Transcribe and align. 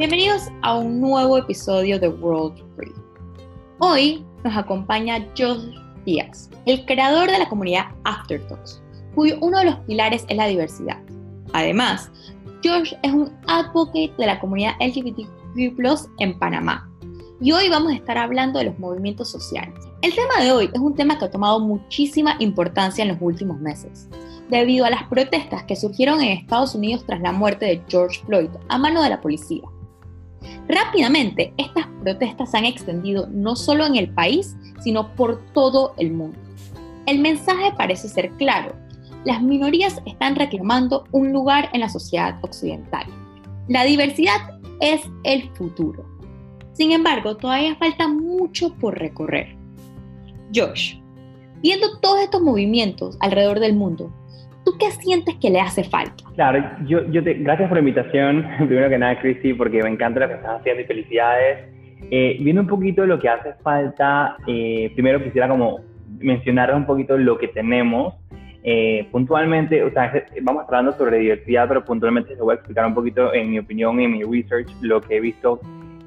Bienvenidos 0.00 0.48
a 0.62 0.78
un 0.78 0.98
nuevo 0.98 1.36
episodio 1.36 2.00
de 2.00 2.08
World 2.08 2.56
Free. 2.74 2.94
Hoy 3.80 4.24
nos 4.42 4.56
acompaña 4.56 5.28
Josh 5.36 5.74
Díaz, 6.06 6.48
el 6.64 6.86
creador 6.86 7.30
de 7.30 7.38
la 7.38 7.46
comunidad 7.46 7.84
Aftertalks, 8.04 8.82
cuyo 9.14 9.36
uno 9.42 9.58
de 9.58 9.66
los 9.66 9.76
pilares 9.80 10.24
es 10.30 10.38
la 10.38 10.46
diversidad. 10.46 10.96
Además, 11.52 12.10
Josh 12.64 12.94
es 13.02 13.12
un 13.12 13.30
advocate 13.46 14.14
de 14.16 14.24
la 14.24 14.40
comunidad 14.40 14.72
LGBTQ 14.80 16.08
en 16.18 16.38
Panamá. 16.38 16.90
Y 17.42 17.52
hoy 17.52 17.68
vamos 17.68 17.92
a 17.92 17.96
estar 17.96 18.16
hablando 18.16 18.58
de 18.58 18.64
los 18.64 18.78
movimientos 18.78 19.30
sociales. 19.30 19.74
El 20.00 20.14
tema 20.14 20.42
de 20.42 20.50
hoy 20.50 20.70
es 20.72 20.80
un 20.80 20.94
tema 20.94 21.18
que 21.18 21.26
ha 21.26 21.30
tomado 21.30 21.60
muchísima 21.60 22.36
importancia 22.38 23.02
en 23.02 23.08
los 23.08 23.18
últimos 23.20 23.60
meses, 23.60 24.08
debido 24.48 24.86
a 24.86 24.90
las 24.90 25.02
protestas 25.08 25.64
que 25.64 25.76
surgieron 25.76 26.22
en 26.22 26.38
Estados 26.38 26.74
Unidos 26.74 27.04
tras 27.04 27.20
la 27.20 27.32
muerte 27.32 27.66
de 27.66 27.82
George 27.86 28.22
Floyd 28.24 28.48
a 28.70 28.78
mano 28.78 29.02
de 29.02 29.10
la 29.10 29.20
policía. 29.20 29.68
Rápidamente, 30.68 31.52
estas 31.56 31.86
protestas 32.02 32.50
se 32.50 32.58
han 32.58 32.64
extendido 32.64 33.26
no 33.30 33.56
solo 33.56 33.86
en 33.86 33.96
el 33.96 34.12
país, 34.12 34.56
sino 34.80 35.14
por 35.14 35.44
todo 35.52 35.94
el 35.98 36.12
mundo. 36.12 36.38
El 37.06 37.18
mensaje 37.18 37.72
parece 37.76 38.08
ser 38.08 38.30
claro. 38.32 38.74
Las 39.24 39.42
minorías 39.42 40.00
están 40.06 40.36
reclamando 40.36 41.04
un 41.12 41.32
lugar 41.32 41.68
en 41.72 41.80
la 41.80 41.88
sociedad 41.88 42.38
occidental. 42.42 43.04
La 43.68 43.84
diversidad 43.84 44.58
es 44.80 45.02
el 45.24 45.50
futuro. 45.54 46.06
Sin 46.72 46.92
embargo, 46.92 47.36
todavía 47.36 47.76
falta 47.76 48.08
mucho 48.08 48.74
por 48.74 48.98
recorrer. 48.98 49.56
Josh, 50.54 50.96
viendo 51.62 51.98
todos 51.98 52.20
estos 52.20 52.42
movimientos 52.42 53.16
alrededor 53.20 53.60
del 53.60 53.74
mundo, 53.74 54.12
¿tú 54.64 54.72
qué 54.78 54.90
sientes 54.90 55.36
que 55.36 55.50
le 55.50 55.60
hace 55.60 55.84
falta? 55.84 56.24
Claro, 56.34 56.64
yo, 56.86 57.04
yo 57.10 57.22
te, 57.22 57.34
gracias 57.34 57.68
por 57.68 57.76
la 57.76 57.80
invitación, 57.80 58.46
primero 58.58 58.88
que 58.88 58.98
nada, 58.98 59.18
Christy, 59.18 59.54
porque 59.54 59.82
me 59.82 59.90
encanta 59.90 60.20
lo 60.20 60.28
que 60.28 60.34
estás 60.34 60.60
haciendo 60.60 60.82
y 60.82 60.86
felicidades. 60.86 61.68
Eh, 62.10 62.38
viendo 62.40 62.62
un 62.62 62.68
poquito 62.68 63.06
lo 63.06 63.18
que 63.18 63.28
hace 63.28 63.52
falta, 63.62 64.36
eh, 64.46 64.90
primero 64.94 65.22
quisiera 65.22 65.48
como 65.48 65.80
mencionar 66.18 66.74
un 66.74 66.86
poquito 66.86 67.16
lo 67.16 67.38
que 67.38 67.48
tenemos. 67.48 68.14
Eh, 68.62 69.08
puntualmente, 69.10 69.82
o 69.82 69.90
sea, 69.90 70.12
vamos 70.42 70.64
hablando 70.66 70.92
sobre 70.92 71.18
diversidad, 71.18 71.66
pero 71.68 71.84
puntualmente 71.84 72.30
les 72.30 72.40
voy 72.40 72.52
a 72.52 72.54
explicar 72.56 72.86
un 72.86 72.94
poquito, 72.94 73.32
en 73.32 73.50
mi 73.50 73.58
opinión 73.58 73.98
en 74.00 74.12
mi 74.12 74.22
research, 74.22 74.68
lo 74.82 75.00
que 75.00 75.16
he 75.16 75.20
visto 75.20 75.60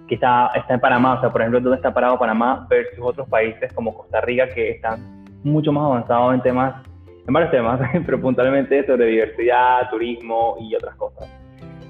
que 0.07 0.15
está, 0.15 0.51
está 0.55 0.75
en 0.75 0.79
Panamá. 0.79 1.15
O 1.15 1.21
sea, 1.21 1.31
por 1.31 1.41
ejemplo, 1.41 1.59
dónde 1.61 1.77
está 1.77 1.93
parado 1.93 2.19
Panamá 2.19 2.67
versus 2.69 2.99
otros 2.99 3.27
países 3.27 3.71
como 3.73 3.95
Costa 3.95 4.21
Rica, 4.21 4.49
que 4.49 4.71
están 4.71 5.23
mucho 5.43 5.71
más 5.71 5.85
avanzados 5.85 6.35
en 6.35 6.41
temas 6.41 6.75
en 7.27 7.33
varios 7.33 7.51
temas, 7.51 7.79
pero 8.05 8.19
puntualmente 8.19 8.85
sobre 8.85 9.07
diversidad, 9.07 9.89
turismo 9.89 10.57
y 10.59 10.75
otras 10.75 10.95
cosas. 10.95 11.29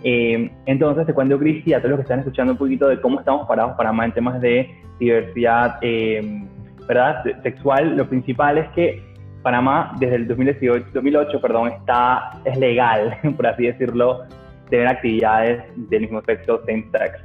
Eh, 0.04 0.52
entonces, 0.66 1.06
te 1.06 1.14
cuento, 1.14 1.40
Cristi, 1.40 1.74
a 1.74 1.80
todos 1.80 1.92
los 1.92 2.00
que 2.00 2.04
están 2.04 2.20
escuchando 2.20 2.54
un 2.54 2.58
poquito 2.58 2.88
de 2.88 3.00
cómo 3.00 3.20
estamos 3.20 3.48
parados 3.48 3.76
Panamá 3.78 4.06
en 4.06 4.12
temas 4.12 4.42
de 4.42 4.70
diversidad 5.00 5.78
eh, 5.82 6.46
¿verdad? 6.88 7.24
sexual, 7.42 7.96
lo 7.96 8.08
principal 8.08 8.58
es 8.58 8.70
que 8.70 9.02
Panamá 9.42 9.94
desde 10.00 10.16
el 10.16 10.28
2018, 10.28 10.88
2008 10.94 11.42
perdón, 11.42 11.70
está, 11.70 12.32
es 12.46 12.58
legal, 12.58 13.18
por 13.38 13.48
así 13.48 13.68
decirlo, 13.68 14.24
tener 14.70 14.88
actividades 14.88 15.64
del 15.76 16.02
mismo 16.02 16.22
sexo, 16.24 16.60
same 16.66 16.86
sex. 16.92 17.20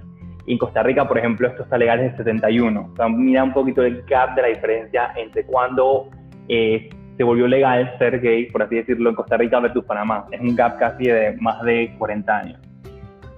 Y 0.46 0.52
en 0.52 0.58
Costa 0.58 0.82
Rica, 0.82 1.06
por 1.06 1.18
ejemplo, 1.18 1.48
esto 1.48 1.62
está 1.62 1.76
legal 1.76 1.98
desde 1.98 2.10
el 2.12 2.16
71. 2.18 2.90
O 2.92 2.96
sea, 2.96 3.08
mira 3.08 3.44
un 3.44 3.52
poquito 3.52 3.82
el 3.82 4.02
gap 4.04 4.34
de 4.34 4.42
la 4.42 4.48
diferencia 4.48 5.12
entre 5.16 5.44
cuando 5.44 6.08
eh, 6.48 6.88
se 7.18 7.24
volvió 7.24 7.48
legal 7.48 7.96
ser 7.98 8.20
gay, 8.20 8.46
por 8.46 8.62
así 8.62 8.76
decirlo, 8.76 9.10
en 9.10 9.16
Costa 9.16 9.36
Rica 9.36 9.58
versus 9.58 9.84
Panamá. 9.84 10.26
Es 10.30 10.40
un 10.40 10.54
gap 10.54 10.78
casi 10.78 11.04
de 11.04 11.36
más 11.40 11.60
de 11.62 11.92
40 11.98 12.38
años. 12.38 12.60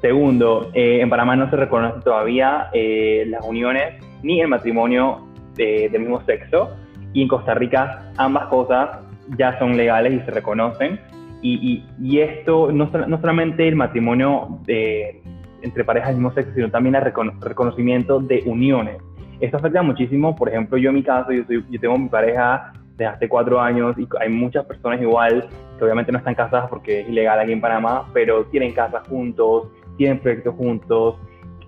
Segundo, 0.02 0.70
eh, 0.74 1.00
en 1.00 1.08
Panamá 1.08 1.34
no 1.34 1.48
se 1.48 1.56
reconoce 1.56 2.00
todavía 2.02 2.68
eh, 2.74 3.24
las 3.28 3.42
uniones 3.44 3.94
ni 4.22 4.38
el 4.40 4.48
matrimonio 4.48 5.26
de, 5.54 5.88
del 5.90 6.02
mismo 6.02 6.20
sexo. 6.26 6.76
Y 7.14 7.22
en 7.22 7.28
Costa 7.28 7.54
Rica 7.54 8.12
ambas 8.18 8.48
cosas 8.48 8.98
ya 9.38 9.58
son 9.58 9.78
legales 9.78 10.12
y 10.12 10.20
se 10.26 10.30
reconocen. 10.30 11.00
Y, 11.42 11.82
y, 11.98 12.20
esto, 12.20 12.70
no, 12.70 12.90
no, 12.90 13.18
solamente 13.18 13.66
el 13.66 13.74
matrimonio 13.74 14.60
de, 14.66 15.22
entre 15.62 15.84
parejas 15.84 16.10
del 16.10 16.18
mismo 16.18 16.34
sexo, 16.34 16.52
sino 16.54 16.70
también 16.70 16.96
el 16.96 17.02
reconocimiento 17.40 18.20
de 18.20 18.42
uniones. 18.44 18.98
Esto 19.40 19.56
afecta 19.56 19.80
muchísimo, 19.80 20.36
por 20.36 20.50
ejemplo, 20.50 20.76
yo 20.76 20.90
en 20.90 20.96
mi 20.96 21.02
caso, 21.02 21.32
yo, 21.32 21.42
soy, 21.46 21.64
yo 21.70 21.80
tengo 21.80 21.96
mi 21.96 22.10
pareja 22.10 22.74
de 22.96 23.06
hace 23.06 23.28
cuatro 23.28 23.60
años 23.60 23.96
y 23.98 24.06
hay 24.20 24.28
muchas 24.28 24.64
personas 24.66 25.00
igual 25.00 25.48
que 25.78 25.84
obviamente 25.84 26.12
no 26.12 26.18
están 26.18 26.34
casadas 26.34 26.68
porque 26.68 27.00
es 27.00 27.08
ilegal 27.08 27.38
aquí 27.38 27.52
en 27.52 27.60
Panamá, 27.60 28.06
pero 28.12 28.44
tienen 28.46 28.72
casas 28.72 29.06
juntos, 29.08 29.68
tienen 29.96 30.18
proyectos 30.18 30.54
juntos. 30.54 31.16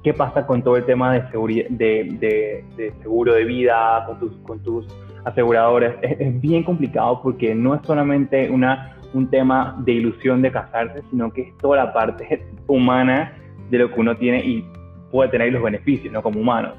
¿Qué 0.03 0.13
pasa 0.13 0.47
con 0.47 0.63
todo 0.63 0.77
el 0.77 0.85
tema 0.85 1.15
de, 1.15 1.67
de, 1.71 2.65
de, 2.77 2.93
seguro 3.03 3.35
de 3.35 3.45
vida, 3.45 4.05
con 4.07 4.19
tus, 4.19 4.37
con 4.39 4.63
tus 4.63 4.87
aseguradores? 5.25 5.95
Es, 6.03 6.41
bien 6.41 6.65
complicado 6.65 7.23
porque 7.23 7.55
no 7.55 7.75
es 7.75 7.81
solamente 7.87 8.51
una, 8.51 8.97
un 9.15 9.31
tema 9.31 9.77
de 9.85 9.93
ilusión 9.93 10.43
de 10.43 10.51
casarse, 10.51 11.03
sino 11.11 11.33
que 11.33 11.43
es 11.43 11.57
toda 11.59 11.77
la 11.77 11.93
parte 11.93 12.45
humana 12.67 13.33
de 13.71 13.79
lo 13.79 13.93
que 13.93 14.01
uno 14.01 14.17
tiene 14.17 14.45
y 14.45 14.67
puede 15.11 15.31
tener 15.31 15.53
los 15.53 15.63
beneficios, 15.63 16.13
¿no? 16.13 16.23
Como 16.23 16.41
humano. 16.41 16.73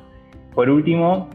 Por 0.54 0.70
último, 0.70 1.30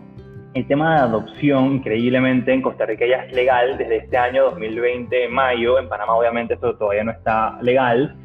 el 0.54 0.66
tema 0.66 0.94
de 0.96 1.00
adopción, 1.02 1.74
increíblemente, 1.74 2.52
en 2.52 2.62
Costa 2.62 2.86
Rica 2.86 3.06
ya 3.06 3.24
es 3.24 3.32
legal 3.32 3.76
desde 3.76 3.98
este 3.98 4.16
año 4.16 4.44
2020, 4.44 5.24
en 5.24 5.32
mayo. 5.32 5.78
En 5.78 5.88
Panamá, 5.88 6.14
obviamente, 6.14 6.54
eso 6.54 6.74
todavía 6.74 7.04
no 7.04 7.12
está 7.12 7.58
legal. 7.62 8.16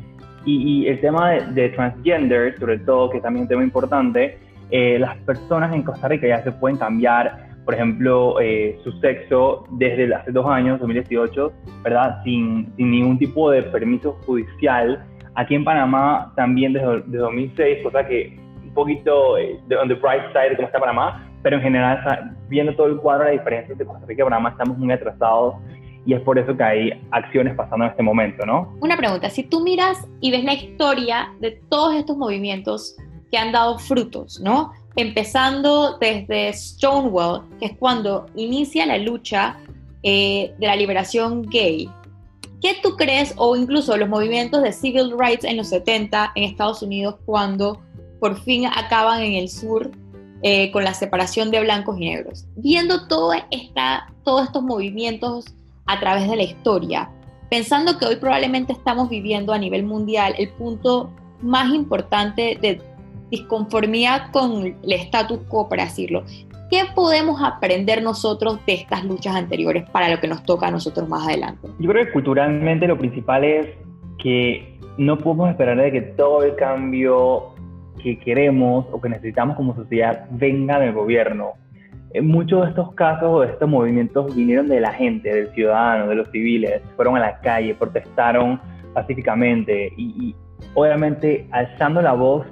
Y, 0.46 0.88
el 0.88 1.00
tema 1.00 1.32
de, 1.32 1.70
transgender, 1.70 2.58
sobre 2.60 2.80
todo, 2.80 3.10
que 3.10 3.22
también 3.22 3.44
es 3.44 3.46
un 3.46 3.50
tema 3.50 3.64
importante, 3.64 4.38
eh, 4.72 5.00
las 5.00 5.16
personas 5.20 5.74
en 5.74 5.84
Costa 5.84 6.08
Rica 6.08 6.28
ya 6.28 6.44
se 6.44 6.52
pueden 6.52 6.78
cambiar, 6.78 7.48
por 7.64 7.74
ejemplo, 7.76 8.40
eh, 8.42 8.78
su 8.84 8.92
sexo 9.00 9.66
desde 9.72 10.14
hace 10.14 10.32
dos 10.32 10.46
años, 10.48 10.80
2018, 10.80 11.54
¿verdad? 11.84 12.22
Sin, 12.24 12.74
sin 12.76 12.92
ningún 12.92 13.18
tipo 13.18 13.52
de 13.52 13.64
permiso 13.64 14.18
judicial. 14.26 15.06
Aquí 15.36 15.56
en 15.56 15.64
Panamá 15.64 16.34
también 16.36 16.74
desde, 16.74 17.02
desde 17.04 17.18
2006, 17.18 17.84
cosa 17.84 18.06
que 18.06 18.38
un 18.62 18.74
poquito 18.74 19.38
eh, 19.38 19.60
de 19.68 19.78
on 19.78 19.88
the 19.88 19.96
bright 19.96 20.26
side 20.34 20.50
de 20.50 20.56
cómo 20.56 20.68
está 20.68 20.80
Panamá, 20.80 21.26
pero 21.44 21.58
en 21.58 21.62
general, 21.62 22.36
viendo 22.48 22.74
todo 22.76 22.88
el 22.88 22.98
cuadro, 22.98 23.26
la 23.26 23.32
diferencia 23.32 23.74
entre 23.74 23.86
Costa 23.86 24.06
Rica 24.08 24.22
y 24.22 24.24
Panamá 24.24 24.50
estamos 24.50 24.78
muy 24.78 24.92
atrasados 24.92 25.56
y 26.06 26.14
es 26.14 26.22
por 26.22 26.40
eso 26.40 26.56
que 26.56 26.64
hay 26.64 27.02
acciones 27.12 27.56
pasando 27.56 27.86
en 27.86 27.92
este 27.92 28.02
momento, 28.02 28.46
¿no? 28.46 28.74
Una 28.82 28.98
pregunta, 28.98 29.30
si 29.30 29.44
tú 29.44 29.62
miras 29.62 30.08
y 30.22 30.32
ves 30.32 30.44
la 30.44 30.54
historia 30.54 31.34
de 31.40 31.52
todos 31.70 31.96
estos 31.96 32.18
movimientos 32.18 32.96
que 33.30 33.38
han 33.38 33.52
dado 33.52 33.78
frutos, 33.78 34.40
¿no? 34.42 34.72
Empezando 34.96 35.98
desde 36.00 36.54
Stonewall, 36.54 37.44
que 37.60 37.68
es 37.68 37.78
cuando 37.78 38.26
inicia 38.36 38.86
la 38.86 38.98
lucha 38.98 39.58
eh, 40.04 40.54
de 40.58 40.68
la 40.68 40.76
liberación 40.76 41.44
gay. 41.44 41.90
¿Qué 42.62 42.78
tú 42.82 42.96
crees, 42.96 43.34
o 43.38 43.58
incluso 43.58 43.98
los 43.98 44.08
movimientos 44.08 44.62
de 44.62 44.72
civil 44.72 45.14
rights 45.18 45.44
en 45.44 45.58
los 45.58 45.70
70 45.70 46.32
en 46.36 46.44
Estados 46.44 46.82
Unidos, 46.82 47.16
cuando 47.26 47.82
por 48.20 48.40
fin 48.40 48.66
acaban 48.68 49.22
en 49.22 49.34
el 49.34 49.50
sur 49.50 49.92
eh, 50.44 50.72
con 50.72 50.84
la 50.84 50.94
separación 50.94 51.52
de 51.52 51.62
blancos 51.62 51.98
y 51.98 52.10
negros. 52.10 52.46
Viendo 52.58 53.08
todo 53.08 53.32
esta, 53.50 54.14
todos 54.24 54.44
estos 54.44 54.62
movimientos 54.62 55.46
a 55.86 56.00
través 56.00 56.30
de 56.30 56.36
la 56.36 56.44
historia, 56.44 57.10
pensando 57.50 57.98
que 57.98 58.06
hoy 58.06 58.18
probablemente 58.18 58.74
estamos 58.74 59.10
viviendo 59.10 59.54
a 59.54 59.58
nivel 59.58 59.84
mundial 59.84 60.36
el 60.38 60.50
punto 60.50 61.12
más 61.42 61.74
importante 61.74 62.58
de 62.62 62.82
disconformidad 63.32 64.32
con 64.32 64.78
el 64.84 64.92
status 64.94 65.40
quo, 65.48 65.70
para 65.70 65.86
decirlo. 65.86 66.24
¿Qué 66.70 66.82
podemos 66.94 67.42
aprender 67.42 68.02
nosotros 68.02 68.60
de 68.66 68.74
estas 68.74 69.06
luchas 69.06 69.36
anteriores 69.36 69.90
para 69.92 70.10
lo 70.10 70.20
que 70.20 70.28
nos 70.28 70.44
toca 70.44 70.68
a 70.68 70.72
nosotros 70.72 71.08
más 71.08 71.26
adelante? 71.26 71.68
Yo 71.80 71.90
creo 71.90 72.06
que 72.06 72.12
culturalmente 72.12 72.88
lo 72.88 72.98
principal 72.98 73.44
es 73.44 73.68
que 74.18 74.80
no 74.98 75.18
podemos 75.18 75.50
esperar 75.50 75.78
de 75.78 75.92
que 75.92 76.02
todo 76.02 76.44
el 76.44 76.56
cambio 76.56 77.53
que 78.04 78.20
queremos 78.20 78.86
o 78.92 79.02
que 79.02 79.10
necesitamos 79.10 79.56
como 79.56 79.74
sociedad 79.74 80.28
venga 80.32 80.78
del 80.80 80.94
gobierno. 80.94 81.54
En 82.14 82.28
muchos 82.28 82.62
de 82.62 82.70
estos 82.70 82.94
casos 82.94 83.30
o 83.32 83.42
de 83.42 83.48
estos 83.48 83.68
movimientos 83.68 84.36
vinieron 84.36 84.68
de 84.68 84.80
la 84.80 84.92
gente, 84.92 85.34
del 85.34 85.52
ciudadano, 85.54 86.08
de 86.08 86.16
los 86.16 86.30
civiles, 86.30 86.82
fueron 86.96 87.16
a 87.16 87.22
la 87.22 87.40
calle, 87.40 87.74
protestaron 87.74 88.60
pacíficamente 88.94 89.92
y, 89.98 90.36
obviamente 90.76 91.48
alzando 91.52 92.02
la 92.02 92.14
voz 92.14 92.46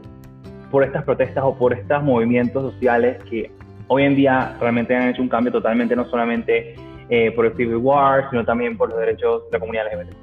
por 0.71 0.83
estas 0.83 1.03
protestas 1.03 1.43
o 1.43 1.55
por 1.55 1.73
estos 1.73 2.01
movimientos 2.01 2.73
sociales 2.73 3.21
que 3.29 3.51
hoy 3.87 4.03
en 4.03 4.15
día 4.15 4.55
realmente 4.59 4.95
han 4.95 5.09
hecho 5.09 5.21
un 5.21 5.29
cambio 5.29 5.51
totalmente, 5.51 5.95
no 5.95 6.05
solamente 6.05 6.75
eh, 7.09 7.31
por 7.31 7.45
el 7.45 7.55
Civil 7.55 7.75
War, 7.75 8.29
sino 8.29 8.45
también 8.45 8.77
por 8.77 8.89
los 8.89 8.97
derechos 8.97 9.43
de 9.51 9.57
la 9.57 9.59
comunidad 9.59 9.85
LGBT+, 9.93 10.15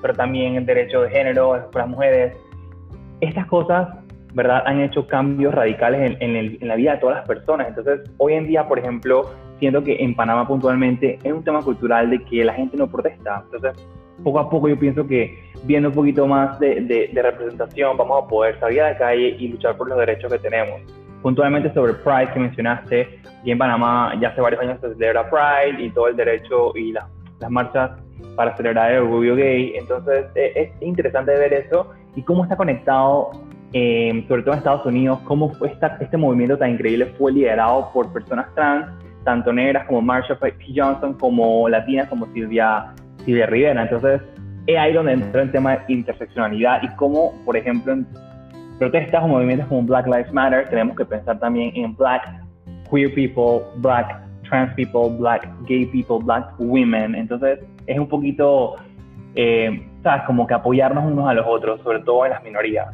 pero 0.00 0.14
también 0.14 0.56
el 0.56 0.66
derecho 0.66 1.02
de 1.02 1.10
género 1.10 1.68
por 1.70 1.82
las 1.82 1.88
mujeres. 1.88 2.36
Estas 3.20 3.46
cosas 3.46 3.88
¿verdad? 4.36 4.62
Han 4.66 4.82
hecho 4.82 5.06
cambios 5.06 5.54
radicales 5.54 6.14
en, 6.20 6.68
la 6.68 6.76
vida 6.76 6.92
de 6.92 6.98
todas 6.98 7.16
las 7.16 7.26
personas. 7.26 7.68
Entonces, 7.68 8.02
hoy 8.18 8.34
en 8.34 8.46
día, 8.46 8.68
por 8.68 8.78
ejemplo, 8.78 9.30
siento 9.58 9.82
que 9.82 9.96
en 9.98 10.14
Panamá 10.14 10.46
puntualmente 10.46 11.18
es 11.24 11.32
un 11.32 11.42
tema 11.42 11.62
cultural 11.62 12.10
de 12.10 12.22
que 12.22 12.44
la 12.44 12.52
gente 12.52 12.76
no 12.76 12.86
protesta. 12.86 13.44
Entonces, 13.46 13.88
poco 14.22 14.38
a 14.38 14.50
poco 14.50 14.68
yo 14.68 14.78
pienso 14.78 15.06
que 15.06 15.38
viendo 15.64 15.88
un 15.88 15.94
poquito 15.94 16.26
más 16.26 16.60
de, 16.60 16.82
de, 16.82 17.22
representación 17.22 17.96
vamos 17.96 18.24
a 18.24 18.28
poder 18.28 18.60
salir 18.60 18.82
a 18.82 18.92
la 18.92 18.98
calle 18.98 19.36
y 19.38 19.48
luchar 19.48 19.74
por 19.78 19.88
los 19.88 19.98
derechos 19.98 20.30
que 20.30 20.38
tenemos. 20.38 20.82
Puntualmente 21.22 21.72
sobre 21.72 21.94
Pride 21.94 22.30
que 22.34 22.38
mencionaste, 22.38 23.20
aquí 23.40 23.50
en 23.50 23.56
Panamá 23.56 24.12
ya 24.20 24.28
hace 24.28 24.42
varios 24.42 24.60
años 24.60 24.78
se 24.82 24.92
celebra 24.92 25.30
Pride 25.30 25.82
y 25.82 25.90
todo 25.90 26.08
el 26.08 26.16
derecho 26.16 26.76
y 26.76 26.92
las 26.92 27.08
marchas 27.48 27.92
para 28.36 28.54
celebrar 28.54 28.92
el 28.92 28.98
orgullo 28.98 29.34
gay. 29.34 29.72
Entonces 29.76 30.26
eh, 30.34 30.52
es 30.54 30.82
interesante 30.82 31.32
ver 31.32 31.54
eso 31.54 31.90
y 32.14 32.22
cómo 32.22 32.44
está 32.44 32.56
conectado, 32.56 33.30
eh, 33.72 34.24
sobre 34.28 34.42
todo 34.42 34.52
en 34.52 34.58
Estados 34.58 34.86
Unidos, 34.86 35.18
cómo 35.24 35.50
fue 35.54 35.76
este 36.00 36.16
movimiento 36.16 36.56
tan 36.56 36.70
increíble 36.70 37.06
fue 37.18 37.32
liderado 37.32 37.90
por 37.92 38.12
personas 38.12 38.46
trans, 38.54 38.86
tanto 39.24 39.52
negras 39.52 39.86
como 39.86 40.00
Marsha 40.02 40.38
P. 40.38 40.54
Johnson, 40.74 41.14
como 41.14 41.68
latinas 41.68 42.08
como 42.08 42.26
Silvia, 42.32 42.92
Silvia 43.24 43.46
Rivera. 43.46 43.82
Entonces 43.82 44.22
es 44.66 44.78
ahí 44.78 44.92
donde 44.92 45.12
entra 45.12 45.42
el 45.42 45.50
tema 45.50 45.76
de 45.76 45.92
interseccionalidad 45.92 46.82
y 46.82 46.88
cómo, 46.96 47.32
por 47.44 47.56
ejemplo, 47.56 47.92
en 47.92 48.06
protestas 48.78 49.22
o 49.24 49.28
movimientos 49.28 49.66
como 49.68 49.82
Black 49.82 50.06
Lives 50.06 50.32
Matter, 50.32 50.68
tenemos 50.68 50.96
que 50.96 51.04
pensar 51.04 51.38
también 51.38 51.72
en 51.74 51.94
Black 51.96 52.22
queer 52.90 53.12
people, 53.14 53.66
Black 53.76 54.22
trans 54.48 54.72
people, 54.74 55.16
Black 55.18 55.48
gay 55.66 55.86
people, 55.86 56.18
Black 56.22 56.46
women. 56.58 57.14
Entonces 57.14 57.60
es 57.86 57.98
un 57.98 58.08
poquito, 58.08 58.76
eh, 59.34 59.86
¿sabes? 60.02 60.22
Como 60.26 60.46
que 60.46 60.54
apoyarnos 60.54 61.04
unos 61.04 61.28
a 61.28 61.34
los 61.34 61.46
otros, 61.46 61.80
sobre 61.82 62.00
todo 62.00 62.24
en 62.26 62.32
las 62.32 62.42
minorías. 62.42 62.88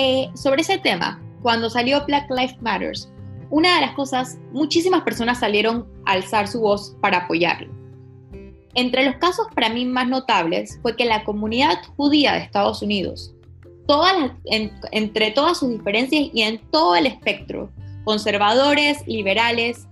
Eh, 0.00 0.30
sobre 0.34 0.62
ese 0.62 0.78
tema, 0.78 1.20
cuando 1.42 1.68
salió 1.68 2.06
Black 2.06 2.30
Lives 2.30 2.62
Matters, 2.62 3.12
una 3.50 3.74
de 3.74 3.80
las 3.80 3.96
cosas, 3.96 4.38
muchísimas 4.52 5.02
personas 5.02 5.40
salieron 5.40 5.88
a 6.06 6.12
alzar 6.12 6.46
su 6.46 6.60
voz 6.60 6.96
para 7.00 7.24
apoyarlo. 7.24 7.74
Entre 8.74 9.04
los 9.04 9.16
casos 9.16 9.48
para 9.56 9.70
mí 9.70 9.84
más 9.84 10.06
notables 10.06 10.78
fue 10.82 10.94
que 10.94 11.04
la 11.04 11.24
comunidad 11.24 11.78
judía 11.96 12.34
de 12.34 12.42
Estados 12.42 12.80
Unidos, 12.80 13.34
entre 14.44 15.32
todas 15.32 15.58
sus 15.58 15.70
diferencias 15.70 16.30
y 16.32 16.42
en 16.42 16.60
todo 16.70 16.94
el 16.94 17.06
espectro, 17.06 17.72
conservadores, 18.04 19.04
liberales, 19.04 19.88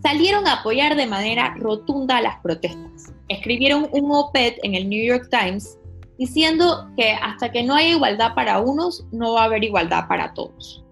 salieron 0.00 0.46
a 0.46 0.60
apoyar 0.60 0.94
de 0.94 1.08
manera 1.08 1.56
rotunda 1.58 2.20
las 2.20 2.38
protestas. 2.38 3.12
Escribieron 3.26 3.88
un 3.90 4.12
op-ed 4.12 4.54
en 4.62 4.76
el 4.76 4.88
New 4.88 5.04
York 5.04 5.28
Times 5.28 5.76
diciendo 6.18 6.90
que 6.96 7.12
hasta 7.12 7.50
que 7.50 7.62
no 7.62 7.74
haya 7.74 7.90
igualdad 7.90 8.34
para 8.34 8.60
unos, 8.60 9.06
no 9.12 9.34
va 9.34 9.42
a 9.42 9.44
haber 9.44 9.64
igualdad 9.64 10.06
para 10.08 10.32
todos. 10.34 10.84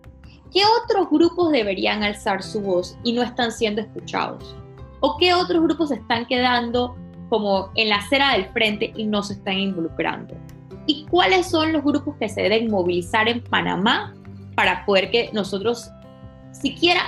¿Qué 0.52 0.62
otros 0.82 1.08
grupos 1.10 1.50
deberían 1.50 2.02
alzar 2.02 2.42
su 2.42 2.60
voz 2.60 2.98
y 3.04 3.12
no 3.12 3.22
están 3.22 3.52
siendo 3.52 3.80
escuchados? 3.80 4.54
¿O 5.00 5.16
qué 5.16 5.32
otros 5.32 5.62
grupos 5.62 5.90
están 5.90 6.26
quedando 6.26 6.96
como 7.30 7.70
en 7.74 7.88
la 7.88 7.96
acera 7.96 8.32
del 8.32 8.46
frente 8.46 8.92
y 8.94 9.04
no 9.04 9.22
se 9.22 9.34
están 9.34 9.58
involucrando? 9.58 10.34
¿Y 10.86 11.06
cuáles 11.06 11.46
son 11.46 11.72
los 11.72 11.82
grupos 11.82 12.16
que 12.16 12.28
se 12.28 12.42
deben 12.42 12.70
movilizar 12.70 13.28
en 13.28 13.42
Panamá 13.42 14.14
para 14.54 14.84
poder 14.84 15.10
que 15.10 15.30
nosotros 15.32 15.90
siquiera 16.52 17.00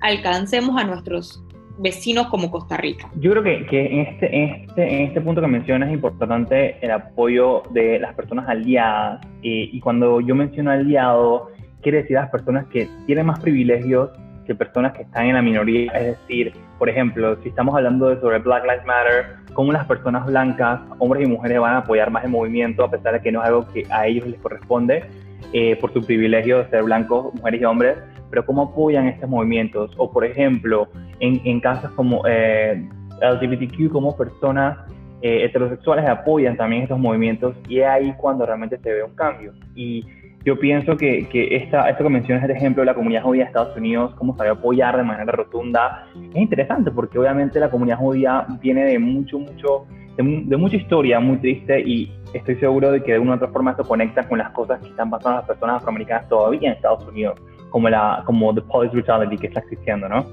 alcancemos 0.00 0.80
a 0.80 0.84
nuestros 0.84 1.42
vecinos 1.78 2.28
como 2.28 2.50
Costa 2.50 2.76
Rica. 2.76 3.08
Yo 3.16 3.30
creo 3.32 3.42
que, 3.42 3.86
en, 3.86 4.00
este, 4.00 4.36
en, 4.36 4.48
este, 4.68 4.94
en 4.94 5.06
este 5.06 5.20
punto 5.20 5.40
que 5.40 5.46
mencionas 5.46 5.88
es 5.88 5.94
importante 5.94 6.76
el 6.80 6.90
apoyo 6.90 7.62
de 7.70 7.98
las 7.98 8.14
personas 8.14 8.48
aliadas. 8.48 9.20
y 9.42 9.78
cuando 9.80 10.20
yo 10.20 10.34
menciono 10.34 10.70
aliado, 10.70 11.50
quiere 11.82 12.02
decir 12.02 12.16
las 12.16 12.30
personas 12.30 12.66
que 12.66 12.88
tienen 13.06 13.26
más 13.26 13.38
privilegios 13.40 14.10
que 14.46 14.54
personas 14.54 14.92
que 14.92 15.02
están 15.02 15.26
en 15.26 15.34
la 15.34 15.42
minoría. 15.42 15.92
Es 15.92 16.18
decir, 16.18 16.52
por 16.78 16.88
ejemplo, 16.88 17.36
si 17.42 17.48
estamos 17.48 17.74
hablando 17.74 18.18
sobre 18.20 18.38
Black 18.38 18.64
Lives 18.64 18.86
Matter, 18.86 19.26
cómo 19.52 19.72
las 19.72 19.86
personas 19.86 20.24
blancas, 20.26 20.80
hombres 20.98 21.26
y 21.26 21.30
mujeres, 21.30 21.60
van 21.60 21.74
a 21.74 21.78
apoyar 21.78 22.10
más 22.10 22.24
el 22.24 22.30
movimiento, 22.30 22.84
a 22.84 22.90
pesar 22.90 23.14
de 23.14 23.20
que 23.20 23.32
no 23.32 23.40
es 23.40 23.48
algo 23.48 23.66
que 23.72 23.84
a 23.90 24.06
ellos 24.06 24.26
les 24.26 24.40
corresponde, 24.40 25.04
eh, 25.52 25.76
por 25.76 25.92
su 25.92 26.00
privilegio 26.00 26.58
de 26.58 26.70
ser 26.70 26.84
blancos, 26.84 27.34
mujeres 27.34 27.60
y 27.60 27.64
hombres, 27.64 27.98
pero 28.30 28.44
cómo 28.44 28.62
apoyan 28.62 29.06
estos 29.08 29.28
movimientos. 29.28 29.92
O, 29.96 30.10
por 30.10 30.24
ejemplo, 30.24 30.88
en, 31.20 31.40
en 31.44 31.60
casos 31.60 31.90
como 31.92 32.22
eh, 32.26 32.88
LGBTQ, 33.20 33.90
como 33.90 34.16
personas 34.16 34.78
eh, 35.22 35.44
heterosexuales 35.44 36.06
apoyan 36.08 36.56
también 36.56 36.82
estos 36.82 36.98
movimientos 36.98 37.56
y 37.68 37.80
es 37.80 37.86
ahí 37.86 38.14
cuando 38.18 38.44
realmente 38.44 38.78
se 38.78 38.92
ve 38.92 39.02
un 39.02 39.14
cambio. 39.14 39.52
Y 39.74 40.04
yo 40.44 40.58
pienso 40.58 40.96
que, 40.96 41.26
que 41.28 41.56
esta, 41.56 41.88
esto 41.88 42.04
que 42.04 42.10
mencionas, 42.10 42.44
el 42.44 42.50
ejemplo 42.50 42.82
de 42.82 42.86
la 42.86 42.94
comunidad 42.94 43.22
judía 43.22 43.44
de 43.44 43.48
Estados 43.48 43.76
Unidos, 43.76 44.14
cómo 44.16 44.36
sabe 44.36 44.50
apoyar 44.50 44.96
de 44.96 45.02
manera 45.02 45.32
rotunda, 45.32 46.06
es 46.14 46.36
interesante 46.36 46.90
porque 46.90 47.18
obviamente 47.18 47.58
la 47.58 47.70
comunidad 47.70 47.98
judía 47.98 48.46
viene 48.60 48.84
de 48.84 48.98
mucho, 48.98 49.38
mucho, 49.38 49.86
de, 50.16 50.42
de 50.44 50.56
mucha 50.56 50.76
historia 50.76 51.18
muy 51.18 51.38
triste 51.38 51.80
y 51.80 52.12
estoy 52.32 52.56
seguro 52.56 52.92
de 52.92 53.02
que 53.02 53.12
de 53.12 53.18
una 53.18 53.32
u 53.32 53.34
otra 53.36 53.48
forma 53.48 53.72
esto 53.72 53.84
conecta 53.84 54.28
con 54.28 54.38
las 54.38 54.50
cosas 54.50 54.80
que 54.80 54.88
están 54.88 55.10
pasando 55.10 55.38
a 55.38 55.40
las 55.40 55.48
personas 55.48 55.76
afroamericanas 55.78 56.28
todavía 56.28 56.70
en 56.70 56.76
Estados 56.76 57.04
Unidos 57.08 57.40
como, 57.70 57.88
la, 57.88 58.22
como 58.26 58.54
the 58.54 58.62
police 58.62 58.92
brutality 58.92 59.36
que 59.38 59.48
está 59.48 59.60
existiendo, 59.60 60.08
¿no? 60.08 60.26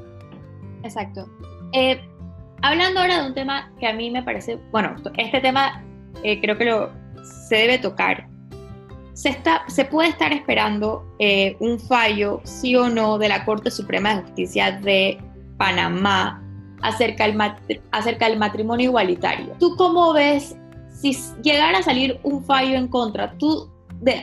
Exacto. 0.83 1.27
Eh, 1.71 1.99
hablando 2.61 2.99
ahora 2.99 3.21
de 3.21 3.27
un 3.27 3.33
tema 3.33 3.71
que 3.79 3.87
a 3.87 3.93
mí 3.93 4.09
me 4.09 4.23
parece, 4.23 4.59
bueno, 4.71 4.95
este 5.17 5.39
tema 5.39 5.83
eh, 6.23 6.39
creo 6.39 6.57
que 6.57 6.65
lo, 6.65 6.91
se 7.23 7.55
debe 7.55 7.77
tocar. 7.79 8.27
Se, 9.13 9.29
está, 9.29 9.63
se 9.67 9.85
puede 9.85 10.09
estar 10.09 10.33
esperando 10.33 11.05
eh, 11.19 11.55
un 11.59 11.79
fallo, 11.79 12.41
sí 12.43 12.75
o 12.75 12.89
no, 12.89 13.17
de 13.17 13.29
la 13.29 13.45
Corte 13.45 13.69
Suprema 13.69 14.15
de 14.15 14.21
Justicia 14.23 14.71
de 14.71 15.19
Panamá 15.57 16.41
acerca 16.81 17.25
del, 17.25 17.39
acerca 17.91 18.27
del 18.27 18.39
matrimonio 18.39 18.89
igualitario. 18.89 19.53
¿Tú 19.59 19.75
cómo 19.77 20.13
ves 20.13 20.57
si 20.89 21.15
llegara 21.41 21.79
a 21.79 21.83
salir 21.83 22.19
un 22.23 22.43
fallo 22.43 22.75
en 22.75 22.87
contra? 22.87 23.37
¿Tú 23.37 23.69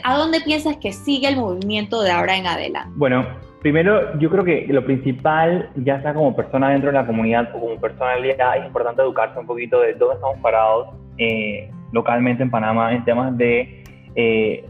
¿a 0.04 0.16
dónde 0.16 0.40
piensas 0.40 0.76
que 0.76 0.92
sigue 0.92 1.28
el 1.28 1.36
movimiento 1.36 2.02
de 2.02 2.10
ahora 2.10 2.36
en 2.36 2.46
adelante? 2.46 2.90
Bueno, 2.96 3.26
primero 3.60 4.18
yo 4.18 4.30
creo 4.30 4.44
que 4.44 4.66
lo 4.68 4.84
principal, 4.84 5.70
ya 5.76 6.00
sea 6.02 6.14
como 6.14 6.34
persona 6.34 6.70
dentro 6.70 6.90
de 6.90 6.98
la 6.98 7.06
comunidad 7.06 7.54
o 7.54 7.60
como 7.60 7.80
personalidad, 7.80 8.56
es 8.58 8.66
importante 8.66 9.02
educarse 9.02 9.38
un 9.38 9.46
poquito 9.46 9.80
de 9.80 9.94
dónde 9.94 10.16
estamos 10.16 10.38
parados 10.38 10.88
eh, 11.18 11.70
localmente 11.92 12.42
en 12.42 12.50
Panamá 12.50 12.92
en 12.94 13.04
temas 13.04 13.36
de 13.36 13.84
eh, 14.14 14.64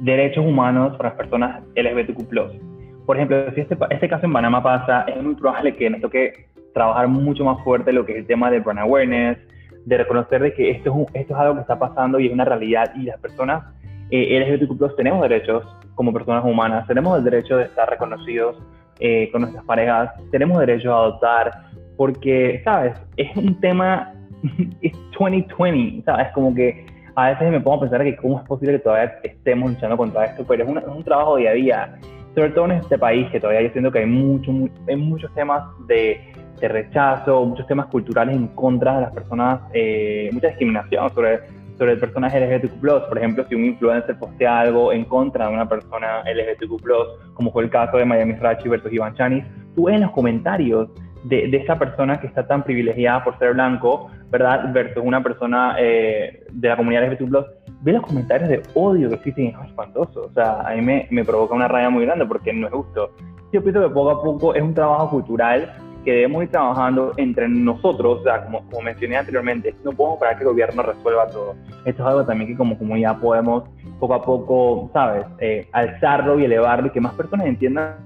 derechos 0.00 0.44
humanos 0.44 0.96
para 0.96 1.10
las 1.10 1.18
personas 1.18 1.62
LGBTQ+. 1.74 3.06
Por 3.06 3.16
ejemplo, 3.16 3.52
si 3.54 3.62
este, 3.62 3.76
este 3.90 4.08
caso 4.08 4.26
en 4.26 4.32
Panamá 4.32 4.62
pasa, 4.62 5.02
es 5.02 5.22
muy 5.22 5.34
probable 5.34 5.74
que 5.74 5.88
nos 5.88 6.00
toque 6.00 6.48
trabajar 6.74 7.08
mucho 7.08 7.44
más 7.44 7.62
fuerte 7.64 7.92
lo 7.92 8.04
que 8.04 8.12
es 8.12 8.18
el 8.18 8.26
tema 8.26 8.50
de 8.50 8.60
brand 8.60 8.80
awareness, 8.80 9.38
de 9.84 9.96
reconocer 9.96 10.42
de 10.42 10.52
que 10.52 10.70
esto 10.70 10.94
es, 11.14 11.22
esto 11.22 11.34
es 11.34 11.40
algo 11.40 11.54
que 11.54 11.62
está 11.62 11.78
pasando 11.78 12.20
y 12.20 12.26
es 12.26 12.32
una 12.32 12.44
realidad 12.44 12.92
y 12.94 13.04
las 13.04 13.18
personas 13.18 13.64
eh, 14.10 14.40
LGBTQ 14.40 14.96
tenemos 14.96 15.22
derechos 15.22 15.64
como 15.94 16.12
personas 16.12 16.44
humanas, 16.44 16.86
tenemos 16.86 17.18
el 17.18 17.24
derecho 17.24 17.56
de 17.56 17.64
estar 17.64 17.88
reconocidos 17.88 18.56
eh, 19.00 19.28
con 19.30 19.42
nuestras 19.42 19.64
parejas, 19.64 20.10
tenemos 20.30 20.58
derecho 20.58 20.94
a 20.94 21.04
adoptar, 21.04 21.52
porque, 21.96 22.60
¿sabes? 22.64 22.94
Es 23.16 23.36
un 23.36 23.58
tema, 23.60 24.12
es 24.80 24.92
2020, 25.18 26.04
¿sabes? 26.04 26.28
Como 26.34 26.54
que 26.54 26.86
a 27.14 27.30
veces 27.30 27.50
me 27.50 27.60
pongo 27.60 27.78
a 27.78 27.80
pensar 27.80 28.04
que 28.04 28.16
cómo 28.16 28.38
es 28.38 28.46
posible 28.46 28.74
que 28.74 28.78
todavía 28.78 29.12
estemos 29.24 29.72
luchando 29.72 29.96
contra 29.96 30.26
esto, 30.26 30.44
pero 30.46 30.64
es, 30.64 30.86
un 30.86 31.02
trabajo 31.02 31.36
día 31.36 31.50
a 31.50 31.54
día, 31.54 31.98
sobre 32.34 32.50
todo 32.50 32.66
en 32.66 32.72
este 32.72 32.96
país, 32.96 33.28
que 33.32 33.40
todavía 33.40 33.62
yo 33.62 33.72
siento 33.72 33.90
que 33.90 33.98
hay, 33.98 34.06
mucho, 34.06 34.52
hay 34.86 34.96
muchos 34.96 35.34
temas 35.34 35.64
de, 35.88 36.20
de, 36.60 36.68
rechazo, 36.68 37.44
muchos 37.44 37.66
temas 37.66 37.86
culturales 37.86 38.36
en 38.36 38.46
contra 38.48 38.94
de 38.94 39.00
las 39.00 39.12
personas, 39.12 39.60
eh, 39.74 40.30
mucha 40.32 40.46
discriminación 40.46 41.12
sobre 41.12 41.40
sobre 41.78 41.92
el 41.92 41.98
personaje 41.98 42.40
LGBTQ+. 42.40 43.08
Por 43.08 43.18
ejemplo, 43.18 43.44
si 43.48 43.54
un 43.54 43.64
influencer 43.64 44.18
postea 44.18 44.60
algo 44.60 44.92
en 44.92 45.04
contra 45.04 45.48
de 45.48 45.54
una 45.54 45.68
persona 45.68 46.22
LGBTQ+, 46.22 47.34
como 47.34 47.52
fue 47.52 47.64
el 47.64 47.70
caso 47.70 47.96
de 47.96 48.04
Miami 48.04 48.34
Rachi 48.34 48.68
versus 48.68 48.92
Iván 48.92 49.14
Chanis, 49.14 49.44
tú 49.74 49.88
en 49.88 50.00
los 50.00 50.10
comentarios 50.10 50.88
de, 51.24 51.48
de, 51.48 51.76
persona 51.76 52.20
que 52.20 52.26
está 52.26 52.46
tan 52.46 52.62
privilegiada 52.62 53.24
por 53.24 53.38
ser 53.38 53.54
blanco, 53.54 54.10
¿verdad? 54.30 54.72
Versus 54.72 55.02
una 55.04 55.22
persona 55.22 55.76
eh, 55.78 56.44
de 56.50 56.68
la 56.68 56.76
comunidad 56.76 57.06
LGBTQ+, 57.06 57.46
ve 57.82 57.92
los 57.92 58.02
comentarios 58.02 58.48
de 58.48 58.62
odio 58.74 59.08
que 59.08 59.16
existen 59.16 59.44
y 59.46 59.48
es 59.48 59.56
espantoso. 59.66 60.26
O 60.26 60.32
sea, 60.32 60.60
a 60.60 60.74
mí 60.74 60.82
me, 60.82 61.06
me 61.10 61.24
provoca 61.24 61.54
una 61.54 61.68
raya 61.68 61.90
muy 61.90 62.04
grande 62.04 62.26
porque 62.26 62.52
no 62.52 62.66
es 62.66 62.72
justo. 62.72 63.14
Yo 63.52 63.62
pienso 63.62 63.80
que 63.82 63.94
poco 63.94 64.10
a 64.10 64.22
poco 64.22 64.54
es 64.54 64.62
un 64.62 64.74
trabajo 64.74 65.10
cultural 65.10 65.72
que 66.04 66.12
debemos 66.12 66.44
ir 66.44 66.50
trabajando 66.50 67.12
entre 67.16 67.48
nosotros, 67.48 68.20
o 68.20 68.22
sea, 68.22 68.44
como, 68.44 68.62
como 68.68 68.82
mencioné 68.82 69.16
anteriormente, 69.16 69.74
no 69.84 69.92
podemos 69.92 70.16
esperar 70.16 70.36
que 70.36 70.44
el 70.44 70.50
gobierno 70.50 70.82
resuelva 70.82 71.26
todo. 71.28 71.54
Esto 71.84 72.02
es 72.02 72.08
algo 72.08 72.24
también 72.24 72.50
que 72.50 72.56
como 72.56 72.78
comunidad 72.78 73.18
podemos 73.18 73.64
poco 73.98 74.14
a 74.14 74.22
poco, 74.22 74.90
¿sabes?, 74.92 75.26
eh, 75.40 75.66
alzarlo 75.72 76.38
y 76.38 76.44
elevarlo 76.44 76.88
y 76.88 76.90
que 76.90 77.00
más 77.00 77.14
personas 77.14 77.46
entiendan 77.46 77.96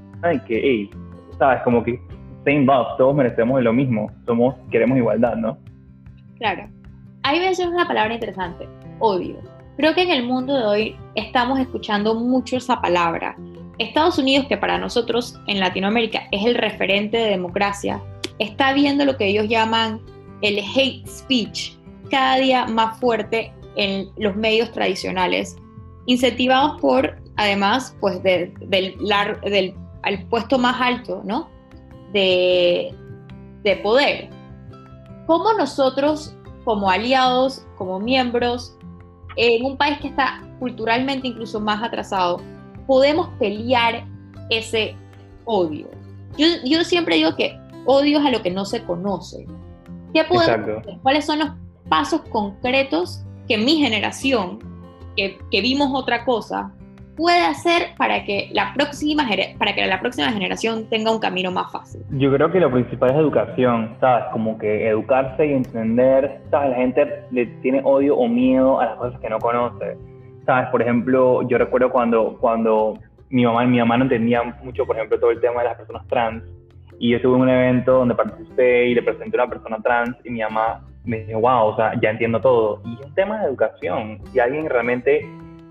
que, 0.47 0.61
hey, 0.63 0.91
¿sabes?, 1.39 1.63
como 1.63 1.83
que 1.83 2.01
same 2.45 2.65
love, 2.65 2.97
todos 2.99 3.15
merecemos 3.15 3.63
lo 3.63 3.73
mismo, 3.73 4.11
somos, 4.27 4.55
queremos 4.71 4.99
igualdad, 4.99 5.37
¿no? 5.37 5.59
Claro. 6.39 6.69
Ahí 7.23 7.39
mencionas 7.39 7.75
una 7.75 7.87
palabra 7.87 8.15
interesante, 8.15 8.69
odio. 8.99 9.37
Creo 9.77 9.95
que 9.95 10.03
en 10.03 10.11
el 10.11 10.27
mundo 10.27 10.57
de 10.57 10.65
hoy 10.65 10.97
estamos 11.15 11.59
escuchando 11.61 12.15
mucho 12.15 12.57
esa 12.57 12.81
palabra 12.81 13.37
Estados 13.83 14.19
Unidos, 14.19 14.47
que 14.49 14.57
para 14.57 14.79
nosotros 14.79 15.39
en 15.47 15.61
Latinoamérica 15.61 16.29
es 16.31 16.45
el 16.45 16.55
referente 16.55 17.17
de 17.17 17.31
democracia, 17.31 18.03
está 18.39 18.73
viendo 18.73 19.05
lo 19.05 19.17
que 19.17 19.27
ellos 19.27 19.49
llaman 19.49 20.01
el 20.43 20.59
hate 20.59 21.07
speech, 21.07 21.77
cada 22.11 22.37
día 22.37 22.67
más 22.67 22.99
fuerte 22.99 23.53
en 23.77 24.09
los 24.17 24.37
medios 24.37 24.73
tradicionales, 24.73 25.57
incentivados 26.07 26.81
por, 26.81 27.23
además, 27.37 27.97
pues 28.01 28.23
del, 28.23 28.53
del 28.69 30.27
puesto 30.29 30.59
más 30.59 30.81
alto, 30.81 31.23
¿no? 31.25 31.49
De, 32.13 32.95
de 33.63 33.77
poder. 33.77 34.29
¿Cómo 35.27 35.53
nosotros, 35.55 36.37
como 36.65 36.91
aliados, 36.91 37.65
como 37.79 38.01
miembros, 38.01 38.77
en 39.37 39.65
un 39.65 39.77
país 39.77 39.99
que 40.01 40.09
está 40.09 40.43
culturalmente 40.59 41.29
incluso 41.29 41.61
más 41.61 41.83
atrasado, 41.83 42.41
podemos 42.87 43.29
pelear 43.39 44.05
ese 44.51 44.95
odio? 45.45 45.89
Yo, 46.37 46.47
yo 46.65 46.85
siempre 46.85 47.17
digo 47.17 47.37
que 47.37 47.59
odio 47.85 48.19
es 48.19 48.27
a 48.27 48.31
lo 48.31 48.43
que 48.43 48.51
no 48.51 48.65
se 48.65 48.83
conoce. 48.85 49.47
¿Qué 50.15 50.25
podemos 50.25 50.85
¿Cuáles 51.03 51.25
son 51.25 51.39
los 51.41 51.51
pasos 51.89 52.21
concretos 52.31 53.25
que 53.49 53.59
mi 53.59 53.77
generación, 53.77 54.59
que, 55.17 55.39
que 55.51 55.61
vimos 55.61 55.91
otra 55.95 56.25
cosa, 56.25 56.73
puede 57.17 57.45
hacer 57.45 57.95
para 57.99 58.25
que 58.25 58.49
la 58.53 58.73
próxima 58.75 59.29
para 59.59 59.75
que 59.75 59.87
la 59.87 60.01
próxima 60.01 60.31
generación 60.31 60.87
tenga 60.89 61.11
un 61.11 61.19
camino 61.19 61.51
más 61.51 61.71
fácil? 61.73 62.03
Yo 62.11 62.33
creo 62.33 62.51
que 62.51 62.61
lo 62.61 62.71
principal 62.71 63.11
es 63.11 63.17
educación, 63.17 63.97
¿sabes? 64.01 64.25
Como 64.33 64.59
que 64.59 64.89
educarse 64.89 65.47
y 65.47 65.53
entender, 65.53 66.41
¿sabes? 66.51 66.71
La 66.71 66.77
gente 66.77 67.25
le 67.31 67.47
tiene 67.63 67.81
odio 67.85 68.17
o 68.17 68.29
miedo 68.29 68.81
a 68.81 68.87
las 68.87 68.97
cosas 68.97 69.21
que 69.21 69.29
no 69.29 69.39
conoce. 69.39 69.97
¿Sabes? 70.45 70.69
Por 70.71 70.83
ejemplo, 70.83 71.43
yo 71.49 71.59
recuerdo 71.59 71.91
cuando, 71.91 72.37
cuando 72.41 72.99
mi 73.31 73.45
mamá, 73.45 73.65
mi 73.65 73.79
mamá 73.79 73.97
no 73.97 74.05
entendía 74.05 74.43
mucho, 74.63 74.85
por 74.85 74.97
ejemplo, 74.97 75.19
todo 75.19 75.31
el 75.31 75.41
tema 75.41 75.63
de 75.63 75.69
las 75.69 75.77
personas 75.77 76.07
trans. 76.09 76.43
Y 76.99 77.11
yo 77.11 77.17
estuve 77.17 77.37
en 77.37 77.43
un 77.43 77.49
evento 77.49 77.93
donde 77.95 78.15
participé 78.15 78.89
y 78.89 78.95
le 78.95 79.03
presenté 79.03 79.39
a 79.39 79.45
una 79.45 79.53
persona 79.53 79.79
trans 79.83 80.17
y 80.25 80.31
mi 80.31 80.41
mamá 80.41 80.81
me 81.05 81.25
dijo, 81.25 81.41
wow, 81.41 81.69
o 81.69 81.77
sea, 81.77 81.99
ya 82.01 82.11
entiendo 82.11 82.41
todo. 82.41 82.81
Y 82.85 82.95
es 82.95 83.07
un 83.07 83.15
tema 83.15 83.41
de 83.41 83.47
educación. 83.47 84.19
Si 84.33 84.39
alguien 84.39 84.69
realmente 84.69 85.27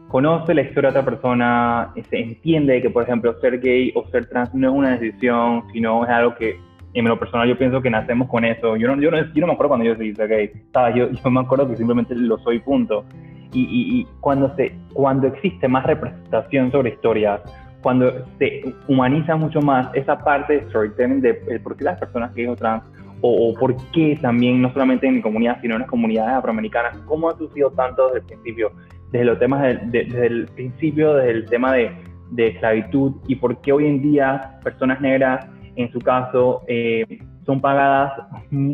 conoce 0.09 0.53
la 0.53 0.61
historia 0.61 0.91
de 0.91 0.99
otra 0.99 1.09
persona, 1.09 1.93
se 2.09 2.19
entiende 2.19 2.81
que, 2.81 2.89
por 2.89 3.03
ejemplo, 3.03 3.33
ser 3.39 3.59
gay 3.59 3.93
o 3.95 4.05
ser 4.09 4.27
trans 4.27 4.53
no 4.53 4.69
es 4.69 4.73
una 4.73 4.97
decisión, 4.97 5.63
sino 5.71 6.03
es 6.03 6.09
algo 6.09 6.35
que, 6.35 6.59
en 6.93 7.05
lo 7.05 7.17
personal, 7.17 7.47
yo 7.47 7.57
pienso 7.57 7.81
que 7.81 7.89
nacemos 7.89 8.27
con 8.27 8.43
eso. 8.43 8.75
Yo 8.75 8.87
no, 8.87 9.01
yo 9.01 9.09
no, 9.09 9.17
yo 9.17 9.41
no 9.41 9.47
me 9.47 9.53
acuerdo 9.53 9.69
cuando 9.69 9.85
yo 9.85 9.95
soy 9.95 10.11
gay, 10.13 10.51
Yo, 10.95 11.11
yo 11.11 11.29
me 11.29 11.39
acuerdo 11.39 11.69
que 11.69 11.77
simplemente 11.77 12.13
lo 12.15 12.37
soy, 12.39 12.59
punto. 12.59 13.05
Y, 13.53 13.99
y, 14.01 14.07
cuando, 14.21 14.55
se, 14.55 14.73
cuando 14.93 15.27
existe 15.27 15.67
más 15.67 15.85
representación 15.85 16.71
sobre 16.71 16.91
historias, 16.91 17.41
cuando 17.81 18.25
se 18.37 18.73
humaniza 18.87 19.35
mucho 19.35 19.61
más 19.61 19.89
esa 19.93 20.17
parte 20.17 20.53
de 20.53 20.69
storytelling 20.69 21.21
de, 21.21 21.33
por 21.63 21.75
qué 21.75 21.83
las 21.83 21.99
personas 21.99 22.33
gays 22.33 22.49
o 22.49 22.55
trans 22.55 22.83
o, 23.21 23.49
o, 23.49 23.53
por 23.55 23.75
qué 23.91 24.17
también, 24.21 24.61
no 24.61 24.71
solamente 24.71 25.07
en 25.07 25.15
mi 25.15 25.21
comunidad, 25.21 25.59
sino 25.61 25.75
en 25.75 25.81
las 25.81 25.89
comunidades 25.89 26.33
afroamericanas, 26.33 26.97
cómo 27.05 27.29
ha 27.29 27.37
sucedido 27.37 27.71
tanto 27.71 28.07
desde 28.07 28.19
el 28.19 28.25
principio 28.25 28.71
desde 29.11 29.25
los 29.25 29.39
temas 29.39 29.61
desde 29.91 30.25
el 30.25 30.45
principio, 30.47 31.13
desde 31.15 31.31
el 31.31 31.45
tema 31.45 31.73
de, 31.73 31.91
de, 32.31 32.47
esclavitud 32.47 33.13
y 33.27 33.35
por 33.35 33.59
qué 33.61 33.73
hoy 33.73 33.85
en 33.85 34.01
día 34.01 34.59
personas 34.63 35.01
negras, 35.01 35.45
en 35.75 35.91
su 35.91 35.99
caso, 35.99 36.61
eh, 36.67 37.19
son 37.45 37.61
pagadas, 37.61 38.13
mm, 38.49 38.73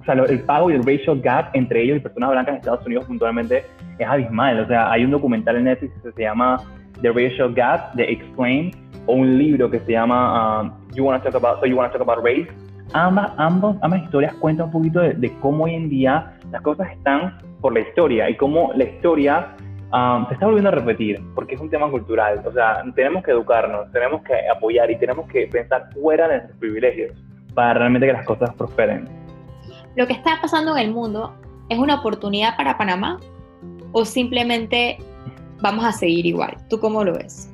o 0.00 0.04
sea, 0.04 0.14
el 0.14 0.40
pago 0.40 0.70
y 0.70 0.74
el 0.74 0.82
racial 0.82 1.20
gap 1.20 1.50
entre 1.54 1.82
ellos 1.82 1.98
y 1.98 2.00
personas 2.00 2.30
blancas 2.30 2.54
en 2.54 2.58
Estados 2.58 2.86
Unidos 2.86 3.04
puntualmente 3.04 3.64
es 3.98 4.06
abismal. 4.06 4.60
O 4.60 4.66
sea, 4.66 4.90
hay 4.90 5.04
un 5.04 5.10
documental 5.10 5.56
en 5.56 5.64
Netflix 5.64 5.92
que 6.02 6.12
se 6.12 6.22
llama 6.22 6.62
The 7.02 7.10
Racial 7.10 7.54
Gap, 7.54 7.94
de 7.94 8.04
Explain, 8.04 8.72
o 9.06 9.14
un 9.14 9.38
libro 9.38 9.70
que 9.70 9.80
se 9.80 9.92
llama 9.92 10.62
um, 10.62 10.72
You 10.94 11.04
Wanna 11.04 11.22
Talk 11.22 11.34
About, 11.34 11.60
So 11.60 11.66
You 11.66 11.76
Wanna 11.76 11.92
Talk 11.92 12.02
About 12.02 12.24
Race. 12.24 12.48
Ambas, 12.92 13.32
ambos, 13.36 13.76
ambas 13.82 14.02
historias 14.02 14.34
cuentan 14.34 14.66
un 14.66 14.72
poquito 14.72 15.00
de, 15.00 15.12
de 15.14 15.32
cómo 15.38 15.64
hoy 15.64 15.74
en 15.74 15.88
día 15.88 16.32
las 16.50 16.60
cosas 16.62 16.90
están 16.90 17.38
por 17.60 17.72
la 17.72 17.80
historia 17.80 18.28
y 18.28 18.36
cómo 18.36 18.72
la 18.74 18.84
historia 18.84 19.54
se 20.28 20.34
está 20.34 20.46
volviendo 20.46 20.68
a 20.68 20.72
repetir, 20.72 21.20
porque 21.34 21.56
es 21.56 21.60
un 21.60 21.68
tema 21.68 21.90
cultural. 21.90 22.42
O 22.44 22.52
sea, 22.52 22.82
tenemos 22.94 23.24
que 23.24 23.32
educarnos, 23.32 23.90
tenemos 23.92 24.22
que 24.22 24.34
apoyar 24.48 24.90
y 24.90 24.96
tenemos 24.96 25.26
que 25.28 25.46
pensar 25.48 25.88
fuera 25.92 26.28
de 26.28 26.36
nuestros 26.36 26.58
privilegios 26.58 27.12
para 27.54 27.74
realmente 27.74 28.06
que 28.06 28.12
las 28.12 28.26
cosas 28.26 28.54
prosperen. 28.54 29.08
¿Lo 29.96 30.06
que 30.06 30.12
está 30.12 30.38
pasando 30.40 30.76
en 30.76 30.86
el 30.86 30.94
mundo 30.94 31.34
es 31.68 31.78
una 31.78 31.96
oportunidad 31.96 32.56
para 32.56 32.78
Panamá 32.78 33.18
o 33.92 34.04
simplemente 34.04 34.98
vamos 35.60 35.84
a 35.84 35.92
seguir 35.92 36.26
igual? 36.26 36.56
¿Tú 36.68 36.78
cómo 36.78 37.04
lo 37.04 37.14
ves? 37.14 37.50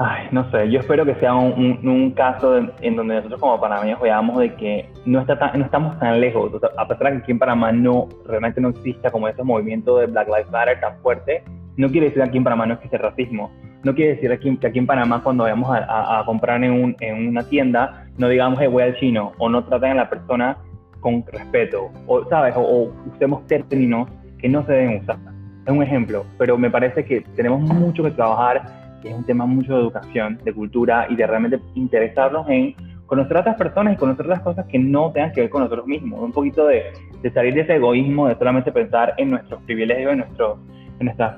Ay, 0.00 0.28
no 0.30 0.48
sé, 0.52 0.70
yo 0.70 0.78
espero 0.78 1.04
que 1.04 1.16
sea 1.16 1.34
un, 1.34 2.12
caso 2.12 2.56
en 2.56 2.94
donde 2.94 3.16
nosotros 3.16 3.40
como 3.40 3.60
panameños 3.60 4.00
veamos 4.00 4.38
de 4.38 4.54
que 4.54 4.88
no, 5.04 5.20
está 5.20 5.34
no 5.56 5.64
estamos 5.64 5.98
tan 5.98 6.20
lejos, 6.20 6.52
a 6.76 6.86
pesar 6.86 7.08
de 7.08 7.12
que 7.16 7.22
aquí 7.24 7.32
en 7.32 7.40
Panamá 7.40 7.72
no, 7.72 8.08
realmente 8.24 8.60
no 8.60 8.68
exista 8.68 9.10
como 9.10 9.26
ese 9.26 9.42
movimiento 9.42 9.98
de 9.98 10.06
Black 10.06 10.28
Lives 10.28 10.50
Matter 10.52 10.78
tan 10.78 10.98
fuerte, 10.98 11.42
no 11.76 11.88
quiere 11.88 12.06
decir 12.06 12.22
que 12.22 12.28
aquí 12.28 12.38
en 12.38 12.44
Panamá 12.44 12.66
no 12.66 12.74
existe 12.74 12.96
racismo, 12.96 13.50
no 13.82 13.92
quiere 13.92 14.14
decir 14.14 14.30
aquí, 14.30 14.56
que 14.56 14.68
aquí 14.68 14.78
en 14.78 14.86
Panamá 14.86 15.20
cuando 15.20 15.42
vayamos 15.44 15.68
a, 15.72 16.22
comprar 16.26 16.62
en, 16.62 16.72
un, 16.72 16.96
en, 17.00 17.28
una 17.28 17.42
tienda, 17.42 18.06
no 18.18 18.28
digamos, 18.28 18.58
hey, 18.60 18.68
voy 18.68 18.82
al 18.82 18.96
chino, 18.96 19.32
o 19.38 19.48
no 19.48 19.64
traten 19.64 19.92
a 19.92 19.94
la 19.94 20.10
persona 20.10 20.58
con 21.00 21.24
respeto, 21.26 21.90
o, 22.06 22.24
¿sabes? 22.28 22.54
O, 22.56 22.92
usemos 23.14 23.46
términos 23.46 24.08
que 24.38 24.48
no 24.48 24.64
se 24.66 24.72
deben 24.72 25.00
usar. 25.00 25.16
Es 25.64 25.72
un 25.72 25.82
ejemplo, 25.82 26.24
pero 26.36 26.58
me 26.58 26.70
parece 26.70 27.04
que 27.04 27.20
tenemos 27.36 27.60
mucho 27.60 28.02
que 28.02 28.10
trabajar 28.10 28.62
que 29.02 29.10
es 29.10 29.14
un 29.14 29.24
tema 29.24 29.46
mucho 29.46 29.74
de 29.74 29.80
educación, 29.82 30.38
de 30.44 30.52
cultura 30.52 31.06
y 31.08 31.16
de 31.16 31.26
realmente 31.26 31.60
interesarnos 31.74 32.48
en 32.48 32.74
conocer 33.06 33.36
a 33.36 33.40
otras 33.40 33.56
personas 33.56 33.94
y 33.94 33.96
conocer 33.96 34.26
las 34.26 34.40
cosas 34.40 34.66
que 34.66 34.78
no 34.78 35.12
tengan 35.12 35.32
que 35.32 35.42
ver 35.42 35.50
con 35.50 35.62
nosotros 35.62 35.86
mismos. 35.86 36.20
Un 36.20 36.32
poquito 36.32 36.66
de, 36.66 36.84
salir 37.32 37.54
de 37.54 37.60
ese 37.62 37.76
egoísmo, 37.76 38.28
de 38.28 38.36
solamente 38.36 38.72
pensar 38.72 39.14
en 39.16 39.30
nuestros 39.30 39.62
privilegios, 39.62 40.12
en, 40.12 40.18
nuestro, 40.18 40.58
en 40.98 41.06
nuestras, 41.06 41.36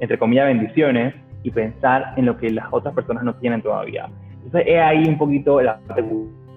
entre 0.00 0.18
comillas, 0.18 0.46
bendiciones 0.46 1.14
y 1.42 1.50
pensar 1.50 2.12
en 2.16 2.26
lo 2.26 2.36
que 2.36 2.50
las 2.50 2.66
otras 2.70 2.94
personas 2.94 3.22
no 3.24 3.34
tienen 3.36 3.62
todavía. 3.62 4.08
Entonces, 4.46 4.72
es 4.72 4.80
ahí 4.80 5.04
un 5.08 5.18
poquito 5.18 5.60
la 5.60 5.80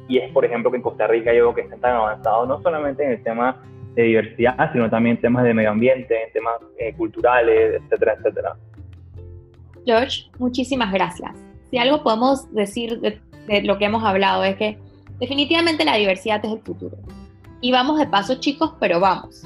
y 0.08 0.18
es, 0.18 0.32
por 0.32 0.44
ejemplo, 0.44 0.72
que 0.72 0.78
en 0.78 0.84
Costa 0.84 1.08
Rica 1.08 1.34
yo 1.34 1.46
veo 1.46 1.56
que 1.56 1.62
están 1.62 1.80
tan 1.80 1.96
avanzados, 1.96 2.48
no 2.48 2.62
solamente 2.62 3.04
en 3.04 3.12
el 3.12 3.24
tema 3.24 3.62
de 3.94 4.04
diversidad, 4.04 4.72
sino 4.72 4.90
también 4.90 5.18
en 5.18 5.22
temas 5.22 5.44
de 5.44 5.54
medio 5.54 5.72
ambiente, 5.72 6.24
en 6.24 6.34
temas 6.34 6.56
eh, 6.80 6.94
culturales, 6.96 7.82
etcétera, 7.82 8.16
etcétera. 8.18 8.56
George, 9.86 10.30
muchísimas 10.40 10.92
gracias. 10.92 11.32
Si 11.70 11.78
algo 11.78 12.02
podemos 12.02 12.52
decir 12.54 13.00
de, 13.00 13.20
lo 13.64 13.78
que 13.78 13.86
hemos 13.86 14.04
hablado 14.04 14.44
es 14.44 14.56
que 14.56 14.80
definitivamente 15.20 15.86
la 15.86 15.96
diversidad 15.96 16.44
es 16.44 16.52
el 16.54 16.62
futuro. 16.62 16.98
Y 17.62 17.72
vamos 17.72 18.00
de 18.00 18.08
paso 18.08 18.40
chicos, 18.40 18.74
pero 18.80 19.00
vamos. 19.00 19.44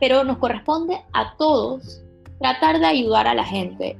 Pero 0.00 0.24
nos 0.24 0.38
corresponde 0.38 0.96
a 1.12 1.34
todos 1.36 2.02
tratar 2.40 2.78
de 2.78 2.86
ayudar 2.86 3.26
a 3.26 3.34
la 3.34 3.44
gente 3.44 3.98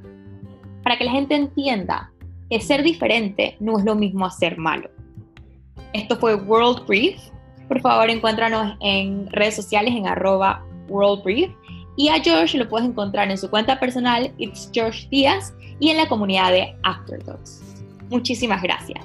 para 0.83 0.97
que 0.97 1.03
la 1.03 1.11
gente 1.11 1.35
entienda 1.35 2.11
que 2.49 2.59
ser 2.61 2.83
diferente 2.83 3.55
no 3.59 3.77
es 3.77 3.85
lo 3.85 3.95
mismo 3.95 4.25
a 4.25 4.31
ser 4.31 4.57
malo. 4.57 4.89
Esto 5.93 6.17
fue 6.17 6.35
World 6.35 6.85
Brief. 6.85 7.19
Por 7.67 7.81
favor, 7.81 8.09
encuéntranos 8.09 8.77
en 8.81 9.29
redes 9.31 9.55
sociales 9.55 9.93
en 9.95 10.07
arroba 10.07 10.63
World 10.87 11.23
Brief. 11.23 11.51
Y 11.95 12.09
a 12.09 12.19
George 12.21 12.57
lo 12.57 12.69
puedes 12.69 12.87
encontrar 12.87 13.29
en 13.31 13.37
su 13.37 13.49
cuenta 13.49 13.79
personal, 13.79 14.31
It's 14.37 14.69
George 14.71 15.07
Díaz, 15.09 15.53
y 15.79 15.89
en 15.89 15.97
la 15.97 16.07
comunidad 16.07 16.51
de 16.51 16.75
Afterdogs. 16.83 17.63
Muchísimas 18.09 18.61
gracias. 18.61 19.03